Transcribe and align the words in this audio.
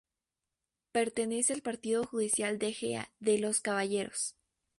Pertenece 0.93 1.53
al 1.53 1.61
partido 1.61 2.03
judicial 2.07 2.57
de 2.57 2.69
Ejea 2.69 3.11
de 3.19 3.37
los 3.37 3.61
Caballeros. 3.61 4.35